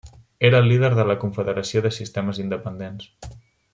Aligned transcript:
Era 0.47 0.57
el 0.57 0.65
Líder 0.69 0.89
de 0.99 1.05
la 1.09 1.17
Confederació 1.25 1.83
de 1.87 1.93
Sistemes 1.99 2.41
Independents. 2.45 3.07